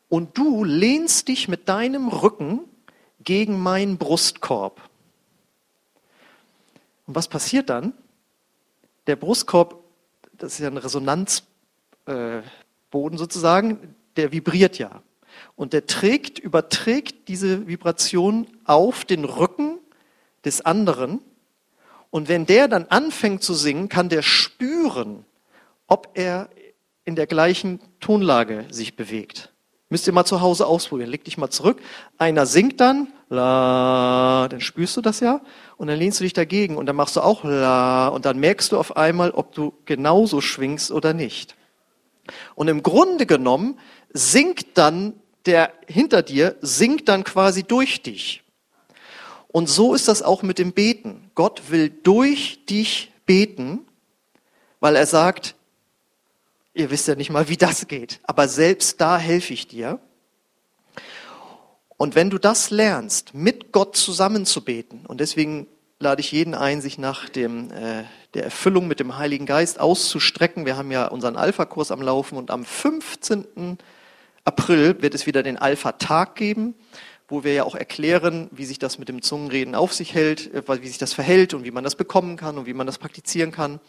[0.08, 2.60] und du lehnst dich mit deinem Rücken
[3.22, 4.80] gegen meinen Brustkorb.
[7.06, 7.92] Und was passiert dann?
[9.06, 9.82] der Brustkorb,
[10.32, 11.44] das ist ja ein Resonanzboden
[12.06, 15.02] äh, sozusagen, der vibriert ja.
[15.56, 19.78] Und der trägt, überträgt diese Vibration auf den Rücken
[20.44, 21.20] des anderen.
[22.10, 25.24] Und wenn der dann anfängt zu singen, kann der spüren,
[25.86, 26.48] ob er
[27.04, 29.52] in der gleichen Tonlage sich bewegt.
[29.90, 31.10] Müsst ihr mal zu Hause ausprobieren.
[31.10, 31.80] Leg dich mal zurück.
[32.18, 35.40] Einer singt dann, la, dann spürst du das ja
[35.76, 38.72] und dann lehnst du dich dagegen und dann machst du auch la und dann merkst
[38.72, 41.54] du auf einmal, ob du genauso schwingst oder nicht.
[42.54, 43.78] Und im Grunde genommen
[44.12, 45.14] singt dann
[45.46, 48.42] der hinter dir, singt dann quasi durch dich.
[49.48, 51.30] Und so ist das auch mit dem Beten.
[51.34, 53.80] Gott will durch dich beten,
[54.80, 55.54] weil er sagt,
[56.74, 58.18] Ihr wisst ja nicht mal, wie das geht.
[58.24, 60.00] Aber selbst da helfe ich dir.
[61.96, 65.68] Und wenn du das lernst, mit Gott zusammenzubeten, und deswegen
[66.00, 68.02] lade ich jeden ein, sich nach dem, äh,
[68.34, 70.66] der Erfüllung mit dem Heiligen Geist auszustrecken.
[70.66, 73.78] Wir haben ja unseren Alpha-Kurs am Laufen und am 15.
[74.44, 76.74] April wird es wieder den Alpha-Tag geben,
[77.28, 80.82] wo wir ja auch erklären, wie sich das mit dem Zungenreden auf sich hält, äh,
[80.82, 83.50] wie sich das verhält und wie man das bekommen kann und wie man das praktizieren
[83.50, 83.80] kann.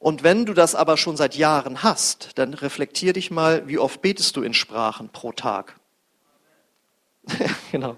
[0.00, 4.02] Und wenn du das aber schon seit Jahren hast, dann reflektier dich mal, wie oft
[4.02, 5.80] betest du in Sprachen pro Tag?
[7.72, 7.96] genau.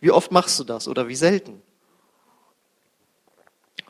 [0.00, 1.60] Wie oft machst du das oder wie selten?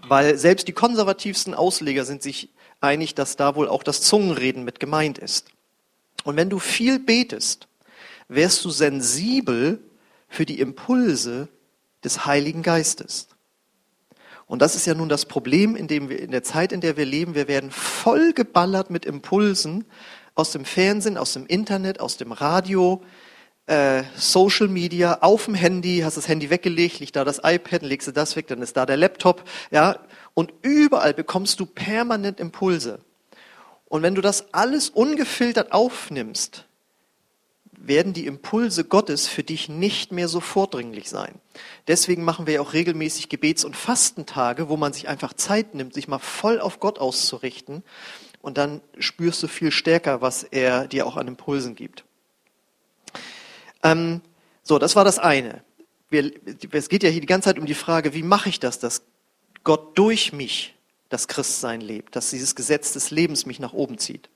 [0.08, 2.48] Weil selbst die konservativsten Ausleger sind sich
[2.80, 5.50] einig, dass da wohl auch das Zungenreden mit gemeint ist.
[6.24, 7.68] Und wenn du viel betest,
[8.28, 9.82] wärst du sensibel
[10.28, 11.48] für die Impulse
[12.04, 13.28] des Heiligen Geistes.
[14.46, 16.96] Und das ist ja nun das Problem, in, dem wir, in der Zeit, in der
[16.96, 17.34] wir leben.
[17.34, 19.84] Wir werden voll geballert mit Impulsen
[20.34, 23.02] aus dem Fernsehen, aus dem Internet, aus dem Radio,
[23.66, 28.08] äh, Social Media auf dem Handy, hast das Handy weggelegt, liegt da das iPad, legst
[28.08, 30.00] du das weg, dann ist da der Laptop, ja,
[30.34, 33.00] und überall bekommst du permanent Impulse.
[33.90, 36.64] Und wenn du das alles ungefiltert aufnimmst,
[37.72, 41.34] werden die Impulse Gottes für dich nicht mehr so vordringlich sein.
[41.88, 45.92] Deswegen machen wir ja auch regelmäßig Gebets- und Fastentage, wo man sich einfach Zeit nimmt,
[45.92, 47.82] sich mal voll auf Gott auszurichten.
[48.40, 52.04] Und dann spürst du viel stärker, was er dir auch an Impulsen gibt.
[53.82, 54.20] Ähm,
[54.62, 55.64] so, das war das eine.
[56.10, 56.30] Wir,
[56.70, 59.02] es geht ja hier die ganze Zeit um die Frage, wie mache ich das, dass
[59.64, 60.76] Gott durch mich
[61.10, 64.30] das Christsein lebt, dass dieses Gesetz des Lebens mich nach oben zieht.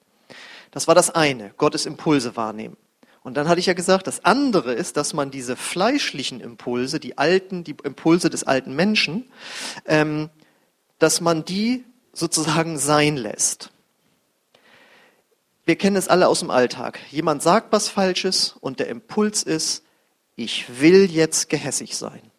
[0.71, 2.77] Das war das eine, Gottes Impulse wahrnehmen.
[3.23, 7.17] Und dann hatte ich ja gesagt, das andere ist, dass man diese fleischlichen Impulse, die
[7.17, 9.31] alten, die Impulse des alten Menschen,
[9.87, 10.29] ähm,
[10.99, 13.71] dass man die sozusagen sein lässt.
[15.65, 17.01] Wir kennen es alle aus dem Alltag.
[17.11, 19.85] Jemand sagt was Falsches und der Impuls ist,
[20.37, 22.31] ich will jetzt gehässig sein.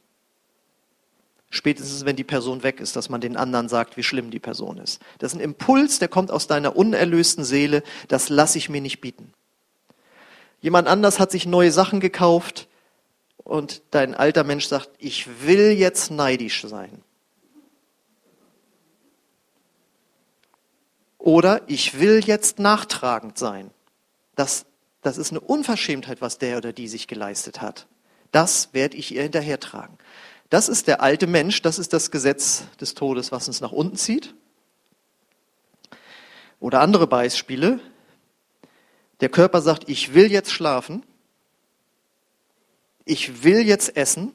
[1.55, 4.77] Spätestens, wenn die Person weg ist, dass man den anderen sagt, wie schlimm die Person
[4.77, 5.01] ist.
[5.19, 8.99] Das ist ein Impuls, der kommt aus deiner unerlösten Seele, das lasse ich mir nicht
[8.99, 9.31] bieten.
[10.59, 12.67] Jemand anders hat sich neue Sachen gekauft
[13.37, 17.01] und dein alter Mensch sagt, ich will jetzt neidisch sein.
[21.17, 23.71] Oder ich will jetzt nachtragend sein.
[24.35, 24.65] Das,
[25.01, 27.87] das ist eine Unverschämtheit, was der oder die sich geleistet hat.
[28.33, 29.97] Das werde ich ihr hinterhertragen.
[30.49, 33.97] Das ist der alte Mensch, das ist das Gesetz des Todes, was uns nach unten
[33.97, 34.33] zieht.
[36.59, 37.79] Oder andere Beispiele.
[39.21, 41.03] Der Körper sagt, ich will jetzt schlafen,
[43.05, 44.33] ich will jetzt essen,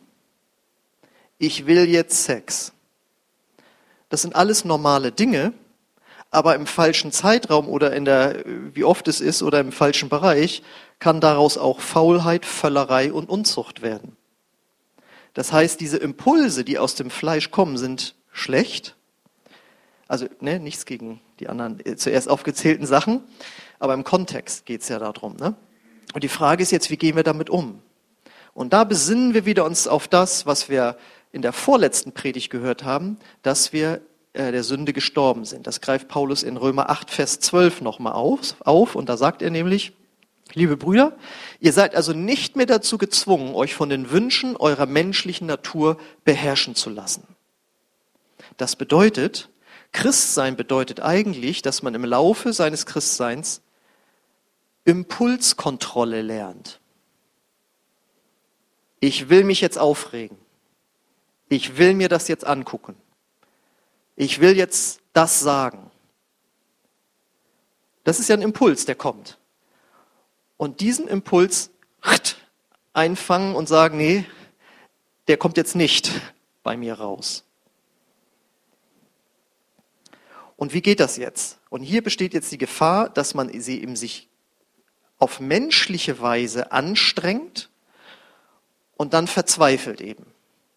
[1.39, 2.73] ich will jetzt Sex.
[4.09, 5.53] Das sind alles normale Dinge,
[6.31, 10.63] aber im falschen Zeitraum oder in der, wie oft es ist, oder im falschen Bereich,
[10.99, 14.17] kann daraus auch Faulheit, Völlerei und Unzucht werden.
[15.35, 18.97] Das heißt, diese Impulse, die aus dem Fleisch kommen, sind schlecht.
[20.09, 23.23] Also ne, nichts gegen die anderen äh, zuerst aufgezählten Sachen,
[23.79, 25.37] aber im Kontext geht es ja darum.
[25.37, 25.55] Ne?
[26.13, 27.81] Und die Frage ist jetzt, wie gehen wir damit um?
[28.53, 30.97] Und da besinnen wir wieder uns auf das, was wir
[31.33, 34.01] in der vorletzten Predigt gehört haben, dass wir
[34.33, 35.67] äh, der Sünde gestorben sind.
[35.67, 38.97] Das greift Paulus in Römer 8, Vers 12 nochmal auf, auf.
[38.97, 39.93] Und da sagt er nämlich,
[40.55, 41.17] liebe Brüder,
[41.61, 46.75] ihr seid also nicht mehr dazu gezwungen, euch von den Wünschen eurer menschlichen Natur beherrschen
[46.75, 47.27] zu lassen.
[48.57, 49.49] Das bedeutet,
[49.93, 53.63] Christsein bedeutet eigentlich, dass man im Laufe seines Christseins
[54.85, 56.81] Impulskontrolle lernt.
[59.01, 60.39] Ich will mich jetzt aufregen.
[61.49, 62.97] Ich will mir das jetzt angucken
[64.21, 65.91] ich will jetzt das sagen.
[68.05, 69.39] Das ist ja ein Impuls, der kommt.
[70.61, 71.71] Und diesen Impuls
[72.93, 74.27] einfangen und sagen, nee,
[75.27, 76.11] der kommt jetzt nicht
[76.63, 77.45] bei mir raus.
[80.57, 81.61] Und wie geht das jetzt?
[81.71, 84.29] Und hier besteht jetzt die Gefahr, dass man sie eben sich
[85.19, 87.71] auf menschliche Weise anstrengt
[88.99, 90.27] und dann verzweifelt eben.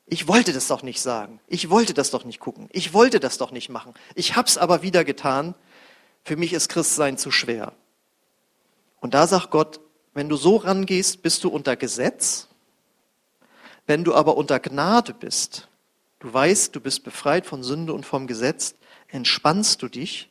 [0.06, 1.41] Ich wollte das doch nicht sagen.
[1.48, 2.69] Ich wollte das doch nicht gucken.
[2.72, 3.93] Ich wollte das doch nicht machen.
[4.15, 5.56] Ich hab's aber wieder getan.
[6.24, 7.74] Für mich ist Christsein zu schwer.
[9.03, 9.81] Und da sagt Gott,
[10.13, 12.47] wenn du so rangehst, bist du unter Gesetz.
[13.85, 15.67] Wenn du aber unter Gnade bist,
[16.19, 18.75] du weißt, du bist befreit von Sünde und vom Gesetz,
[19.09, 20.29] entspannst du dich.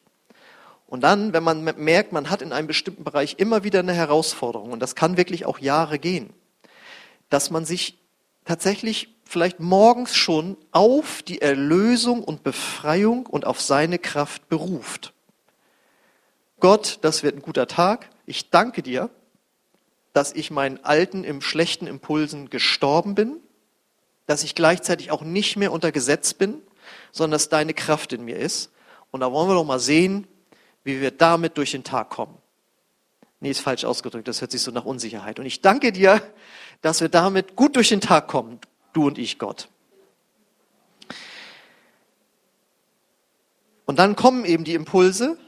[0.86, 4.72] Und dann, wenn man merkt, man hat in einem bestimmten Bereich immer wieder eine Herausforderung,
[4.72, 6.32] und das kann wirklich auch Jahre gehen,
[7.28, 7.98] dass man sich
[8.46, 15.12] tatsächlich vielleicht morgens schon auf die Erlösung und Befreiung und auf seine Kraft beruft.
[16.58, 18.08] Gott, das wird ein guter Tag.
[18.26, 19.10] Ich danke dir,
[20.12, 23.40] dass ich meinen alten, im schlechten Impulsen gestorben bin,
[24.26, 26.62] dass ich gleichzeitig auch nicht mehr unter Gesetz bin,
[27.10, 28.70] sondern dass deine Kraft in mir ist.
[29.10, 30.26] Und da wollen wir doch mal sehen,
[30.84, 32.36] wie wir damit durch den Tag kommen.
[33.40, 35.40] Nee, ist falsch ausgedrückt, das hört sich so nach Unsicherheit.
[35.40, 36.22] Und ich danke dir,
[36.80, 38.60] dass wir damit gut durch den Tag kommen,
[38.92, 39.68] du und ich, Gott.
[43.84, 45.38] Und dann kommen eben die Impulse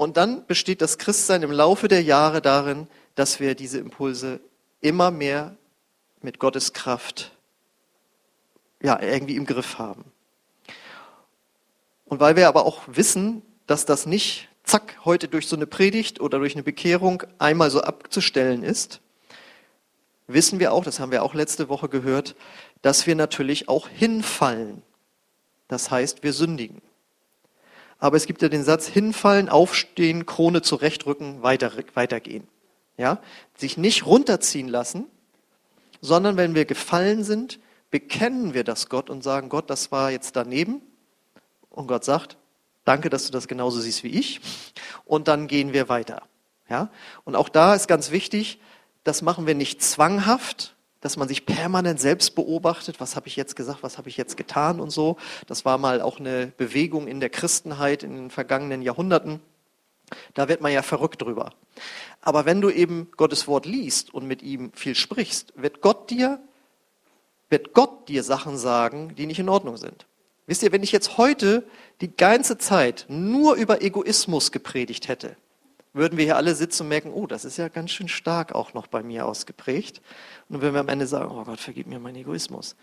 [0.00, 4.40] und dann besteht das Christsein im Laufe der Jahre darin, dass wir diese Impulse
[4.80, 5.56] immer mehr
[6.22, 7.32] mit Gottes Kraft
[8.82, 10.06] ja, irgendwie im Griff haben.
[12.06, 16.18] Und weil wir aber auch wissen, dass das nicht zack heute durch so eine Predigt
[16.18, 19.02] oder durch eine Bekehrung einmal so abzustellen ist,
[20.28, 22.36] wissen wir auch, das haben wir auch letzte Woche gehört,
[22.80, 24.80] dass wir natürlich auch hinfallen.
[25.68, 26.80] Das heißt, wir sündigen.
[28.00, 32.48] Aber es gibt ja den Satz, hinfallen, aufstehen, Krone zurechtrücken, weiter, weitergehen.
[32.96, 33.20] Ja?
[33.56, 35.06] Sich nicht runterziehen lassen,
[36.00, 37.60] sondern wenn wir gefallen sind,
[37.90, 40.80] bekennen wir das Gott und sagen, Gott, das war jetzt daneben.
[41.68, 42.38] Und Gott sagt,
[42.84, 44.40] danke, dass du das genauso siehst wie ich.
[45.04, 46.22] Und dann gehen wir weiter.
[46.68, 46.90] Ja?
[47.24, 48.60] Und auch da ist ganz wichtig,
[49.04, 53.56] das machen wir nicht zwanghaft, dass man sich permanent selbst beobachtet, was habe ich jetzt
[53.56, 55.16] gesagt, was habe ich jetzt getan und so.
[55.46, 59.40] Das war mal auch eine Bewegung in der Christenheit in den vergangenen Jahrhunderten.
[60.34, 61.52] Da wird man ja verrückt drüber.
[62.20, 66.40] Aber wenn du eben Gottes Wort liest und mit ihm viel sprichst, wird Gott dir,
[67.48, 70.06] wird Gott dir Sachen sagen, die nicht in Ordnung sind.
[70.46, 71.64] Wisst ihr, wenn ich jetzt heute
[72.00, 75.36] die ganze Zeit nur über Egoismus gepredigt hätte,
[75.92, 78.74] würden wir hier alle sitzen und merken, oh, das ist ja ganz schön stark auch
[78.74, 80.00] noch bei mir ausgeprägt.
[80.48, 82.76] Und dann würden wir am Ende sagen, oh Gott, vergib mir meinen Egoismus.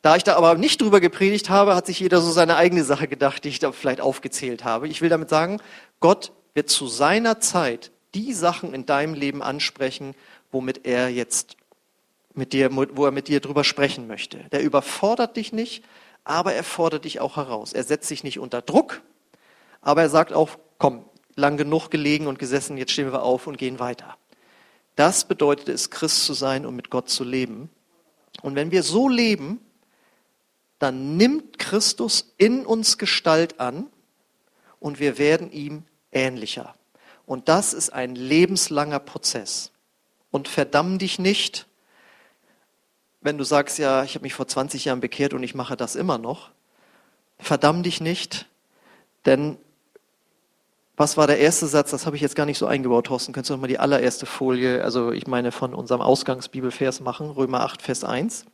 [0.00, 3.08] Da ich da aber nicht drüber gepredigt habe, hat sich jeder so seine eigene Sache
[3.08, 4.88] gedacht, die ich da vielleicht aufgezählt habe.
[4.88, 5.60] Ich will damit sagen,
[6.00, 10.14] Gott wird zu seiner Zeit die Sachen in deinem Leben ansprechen,
[10.50, 11.56] womit er jetzt
[12.32, 14.38] mit dir, wo er mit dir drüber sprechen möchte.
[14.52, 15.84] Der überfordert dich nicht,
[16.24, 17.72] aber er fordert dich auch heraus.
[17.72, 19.02] Er setzt sich nicht unter Druck,
[19.80, 21.04] aber er sagt auch, komm,
[21.38, 24.16] lang genug gelegen und gesessen, jetzt stehen wir auf und gehen weiter.
[24.96, 27.70] Das bedeutet es, Christ zu sein und mit Gott zu leben.
[28.42, 29.60] Und wenn wir so leben,
[30.78, 33.86] dann nimmt Christus in uns Gestalt an
[34.80, 36.74] und wir werden ihm ähnlicher.
[37.26, 39.70] Und das ist ein lebenslanger Prozess.
[40.30, 41.66] Und verdamm dich nicht,
[43.20, 45.94] wenn du sagst, ja, ich habe mich vor 20 Jahren bekehrt und ich mache das
[45.96, 46.50] immer noch.
[47.38, 48.46] Verdamm dich nicht,
[49.26, 49.58] denn
[50.98, 51.92] was war der erste Satz?
[51.92, 53.32] Das habe ich jetzt gar nicht so eingebaut, Thorsten.
[53.32, 57.60] Könntest du noch mal die allererste Folie, also ich meine von unserem Ausgangsbibelvers machen, Römer
[57.60, 58.46] 8, Vers 1.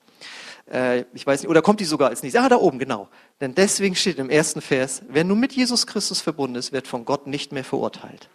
[0.71, 2.43] Äh, ich weiß nicht, oder kommt die sogar als nächstes?
[2.45, 3.09] Ah, da oben, genau.
[3.41, 7.07] Denn deswegen steht im ersten Vers, wer nun mit Jesus Christus verbunden ist, wird von
[7.07, 8.29] Gott nicht mehr verurteilt.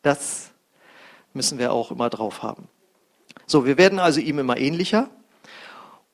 [0.00, 0.52] Das
[1.34, 2.66] müssen wir auch immer drauf haben.
[3.46, 5.10] So, wir werden also ihm immer ähnlicher.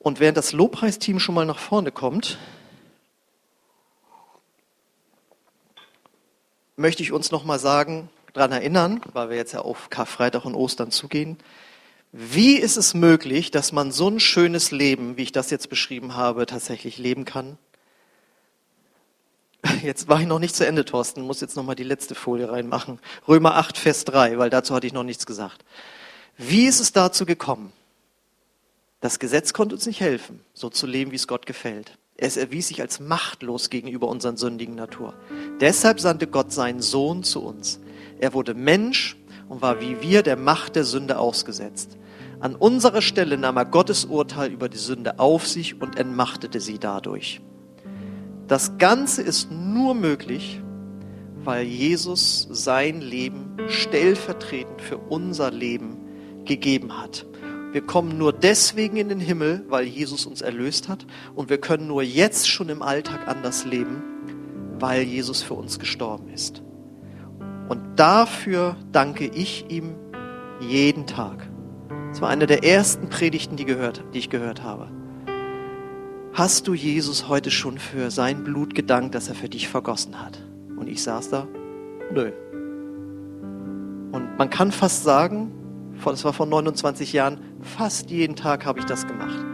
[0.01, 2.39] Und während das Lobpreisteam schon mal nach vorne kommt,
[6.77, 10.55] möchte ich uns noch mal sagen, daran erinnern, weil wir jetzt ja auf Karfreitag und
[10.55, 11.39] Ostern zugehen,
[12.13, 16.15] wie ist es möglich, dass man so ein schönes Leben, wie ich das jetzt beschrieben
[16.17, 17.59] habe, tatsächlich leben kann?
[19.83, 22.51] Jetzt war ich noch nicht zu Ende, Thorsten, muss jetzt noch mal die letzte Folie
[22.51, 23.01] reinmachen.
[23.27, 25.65] Römer 8, Vers 3, weil dazu hatte ich noch nichts gesagt.
[26.37, 27.73] Wie ist es dazu gekommen?
[29.01, 31.99] Das Gesetz konnte uns nicht helfen, so zu leben, wie es Gott gefällt.
[32.19, 35.15] Es erwies sich als machtlos gegenüber unseren sündigen Natur.
[35.61, 37.81] Deshalb sandte Gott seinen Sohn zu uns.
[38.19, 39.17] Er wurde Mensch
[39.49, 41.99] und war wie wir der Macht der Sünde ausgesetzt.
[42.41, 46.79] An unserer Stelle nahm er Gottes Urteil über die Sünde auf sich und entmachtete sie
[46.79, 47.41] dadurch.
[48.47, 50.61] Das Ganze ist nur möglich,
[51.43, 55.99] weil Jesus sein Leben stellvertretend für unser Leben
[56.45, 57.27] gegeben hat.
[57.73, 61.07] Wir kommen nur deswegen in den Himmel, weil Jesus uns erlöst hat.
[61.35, 64.03] Und wir können nur jetzt schon im Alltag anders leben,
[64.79, 66.63] weil Jesus für uns gestorben ist.
[67.69, 69.95] Und dafür danke ich ihm
[70.61, 71.49] jeden Tag.
[72.11, 74.89] Das war eine der ersten Predigten, die, gehört, die ich gehört habe.
[76.33, 80.39] Hast du Jesus heute schon für sein Blut gedankt, das er für dich vergossen hat?
[80.77, 81.49] Und ich saß da,
[82.13, 82.31] nö.
[84.13, 85.51] Und man kann fast sagen,
[86.05, 89.45] das war vor 29 Jahren, fast jeden Tag habe ich das gemacht.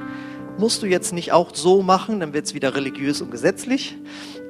[0.58, 3.96] Musst du jetzt nicht auch so machen, dann wird es wieder religiös und gesetzlich.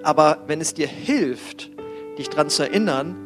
[0.02, 1.70] Aber wenn es dir hilft,
[2.18, 3.16] dich daran zu erinnern,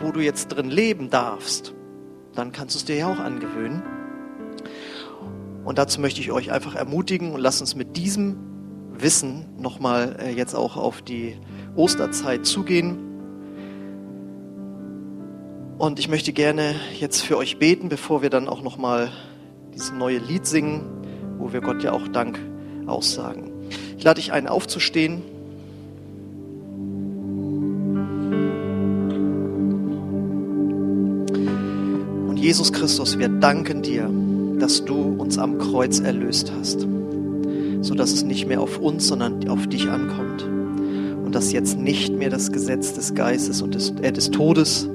[0.00, 1.74] wo du jetzt drin leben darfst,
[2.34, 3.82] dann kannst du es dir ja auch angewöhnen.
[5.64, 8.36] Und dazu möchte ich euch einfach ermutigen und lasst uns mit diesem
[8.92, 11.36] Wissen nochmal äh, jetzt auch auf die
[11.74, 13.13] Osterzeit zugehen.
[15.76, 19.10] Und ich möchte gerne jetzt für euch beten, bevor wir dann auch nochmal
[19.74, 20.82] dieses neue Lied singen,
[21.38, 22.38] wo wir Gott ja auch Dank
[22.86, 23.50] aussagen.
[23.98, 25.22] Ich lade dich ein, aufzustehen.
[32.28, 34.08] Und Jesus Christus, wir danken dir,
[34.60, 36.86] dass du uns am Kreuz erlöst hast,
[37.80, 40.44] sodass es nicht mehr auf uns, sondern auf dich ankommt.
[40.44, 44.88] Und dass jetzt nicht mehr das Gesetz des Geistes und des, äh, des Todes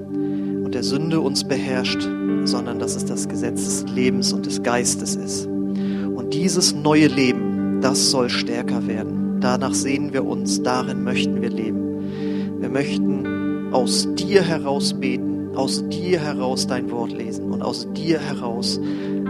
[0.70, 2.08] und der Sünde uns beherrscht,
[2.44, 5.48] sondern dass es das Gesetz des Lebens und des Geistes ist.
[5.48, 9.40] Und dieses neue Leben, das soll stärker werden.
[9.42, 12.60] Danach sehen wir uns, darin möchten wir leben.
[12.60, 18.20] Wir möchten aus dir heraus beten, aus dir heraus dein Wort lesen und aus dir
[18.20, 18.80] heraus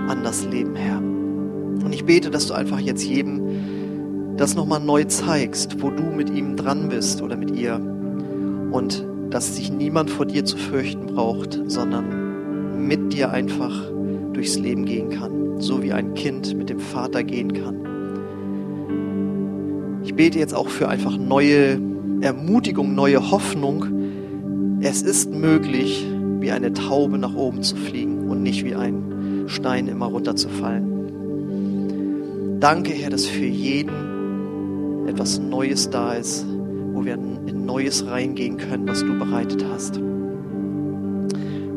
[0.09, 0.97] an das Leben, Herr.
[0.97, 6.29] Und ich bete, dass du einfach jetzt jedem das nochmal neu zeigst, wo du mit
[6.31, 7.75] ihm dran bist oder mit ihr.
[8.71, 13.91] Und dass sich niemand vor dir zu fürchten braucht, sondern mit dir einfach
[14.33, 17.75] durchs Leben gehen kann, so wie ein Kind mit dem Vater gehen kann.
[20.03, 21.79] Ich bete jetzt auch für einfach neue
[22.21, 24.79] Ermutigung, neue Hoffnung.
[24.81, 26.07] Es ist möglich,
[26.39, 30.89] wie eine Taube nach oben zu fliegen und nicht wie ein Stein immer runterzufallen.
[32.59, 36.45] Danke, Herr, dass für jeden etwas Neues da ist,
[36.99, 40.01] wo wir in Neues reingehen können, was du bereitet hast.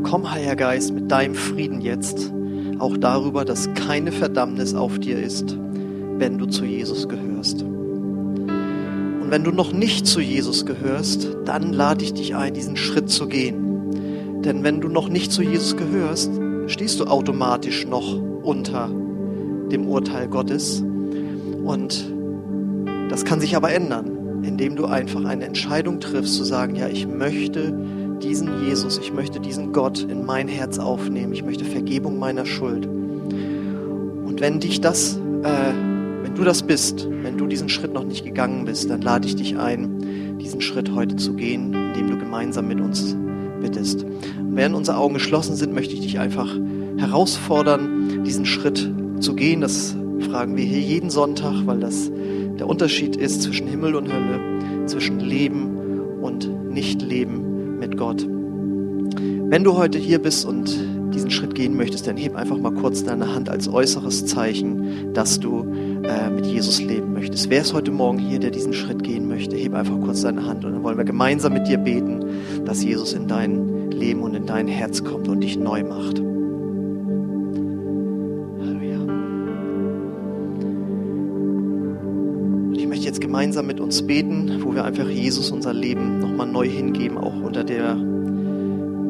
[0.03, 2.33] Komm, Heiliger Geist, mit deinem Frieden jetzt
[2.81, 5.57] auch darüber, dass keine Verdammnis auf dir ist,
[6.18, 7.62] wenn du zu Jesus gehörst.
[7.62, 13.09] Und wenn du noch nicht zu Jesus gehörst, dann lade ich dich ein, diesen Schritt
[13.09, 14.43] zu gehen.
[14.43, 16.33] Denn wenn du noch nicht zu Jesus gehörst,
[16.66, 18.91] stehst du automatisch noch unter
[19.70, 20.83] dem Urteil Gottes.
[21.62, 22.12] Und
[23.09, 27.07] das kann sich aber ändern indem du einfach eine Entscheidung triffst, zu sagen, ja, ich
[27.07, 27.72] möchte
[28.22, 32.86] diesen Jesus, ich möchte diesen Gott in mein Herz aufnehmen, ich möchte Vergebung meiner Schuld.
[32.86, 35.72] Und wenn dich das, äh,
[36.22, 39.36] wenn du das bist, wenn du diesen Schritt noch nicht gegangen bist, dann lade ich
[39.36, 43.16] dich ein, diesen Schritt heute zu gehen, indem du gemeinsam mit uns
[43.61, 44.05] bittest.
[44.05, 46.57] Und während unsere Augen geschlossen sind, möchte ich dich einfach
[46.97, 48.90] herausfordern, diesen Schritt
[49.20, 49.61] zu gehen.
[49.61, 49.97] Das
[50.30, 52.11] fragen wir hier jeden Sonntag, weil das
[52.59, 58.26] der Unterschied ist zwischen Himmel und Hölle, zwischen Leben und Nicht-Leben mit Gott.
[59.53, 60.70] Wenn du heute hier bist und
[61.12, 65.40] diesen Schritt gehen möchtest, dann heb einfach mal kurz deine Hand als äußeres Zeichen, dass
[65.40, 65.66] du
[66.03, 67.50] äh, mit Jesus leben möchtest.
[67.50, 69.57] Wer ist heute Morgen hier, der diesen Schritt gehen möchte?
[69.57, 72.24] Heb einfach kurz deine Hand und dann wollen wir gemeinsam mit dir beten,
[72.64, 76.22] dass Jesus in dein Leben und in dein Herz kommt und dich neu macht.
[83.33, 87.64] Gemeinsam mit uns beten, wo wir einfach Jesus unser Leben nochmal neu hingeben, auch unter
[87.64, 87.95] der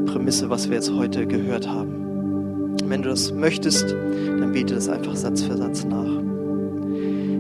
[0.06, 2.76] Prämisse, was wir jetzt heute gehört haben.
[2.84, 6.22] Wenn du das möchtest, dann bete das einfach Satz für Satz nach.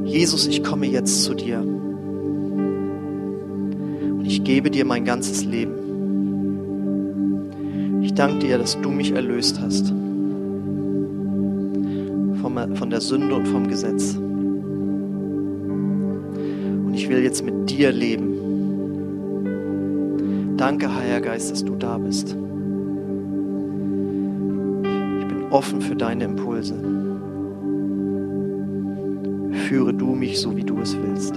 [0.04, 5.74] Jesus, ich komme jetzt zu dir und ich gebe dir mein ganzes Leben.
[8.02, 9.94] Ich danke dir, dass du mich erlöst hast
[12.40, 14.18] von der Sünde und vom Gesetz
[17.12, 18.38] will jetzt mit dir leben.
[20.56, 22.28] Danke, Heiliger Geist, dass du da bist.
[22.28, 22.34] Ich
[25.26, 26.74] bin offen für deine Impulse.
[29.68, 31.34] Führe du mich so, wie du es willst.